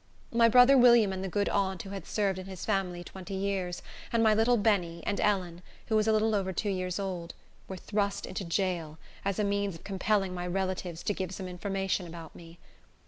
My 0.31 0.49
brother 0.49 0.79
William 0.79 1.13
and 1.13 1.23
the 1.23 1.27
good 1.29 1.47
aunt 1.49 1.83
who 1.83 1.91
had 1.91 2.07
served 2.07 2.39
in 2.39 2.47
his 2.47 2.65
family 2.65 3.03
twenty 3.03 3.35
years, 3.35 3.83
and 4.11 4.23
my 4.23 4.33
little 4.33 4.57
Benny, 4.57 5.03
and 5.05 5.19
Ellen, 5.21 5.61
who 5.89 5.95
was 5.95 6.07
a 6.07 6.11
little 6.11 6.33
over 6.33 6.51
two 6.51 6.71
years 6.71 6.97
old, 6.99 7.35
were 7.67 7.77
thrust 7.77 8.25
into 8.25 8.43
jail, 8.43 8.97
as 9.23 9.37
a 9.37 9.43
means 9.43 9.75
of 9.75 9.83
compelling 9.83 10.33
my 10.33 10.47
relatives 10.47 11.03
to 11.03 11.13
give 11.13 11.31
some 11.33 11.47
information 11.47 12.07
about 12.07 12.35
me. 12.35 12.57